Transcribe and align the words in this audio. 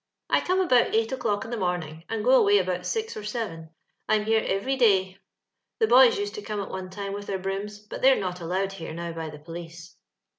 "I 0.37 0.41
come 0.41 0.59
about 0.59 0.95
eight 0.95 1.11
o'clock 1.11 1.45
in 1.45 1.51
the 1.51 1.57
moraing, 1.57 2.05
and 2.09 2.23
go 2.23 2.31
away 2.31 2.57
about 2.57 2.87
six 2.87 3.15
or 3.15 3.23
seven; 3.23 3.69
I 4.09 4.15
am 4.15 4.25
here 4.25 4.43
every 4.43 4.75
day. 4.75 5.19
The 5.77 5.85
boys 5.85 6.17
used 6.17 6.33
to 6.33 6.41
come 6.41 6.59
at 6.59 6.71
one 6.71 6.89
time 6.89 7.13
with 7.13 7.27
their 7.27 7.37
brooms, 7.37 7.77
but 7.77 8.01
they're 8.01 8.19
not 8.19 8.41
allowed 8.41 8.71
here 8.71 8.95
now 8.95 9.11
by 9.13 9.29
the 9.29 9.37
police. 9.37 9.95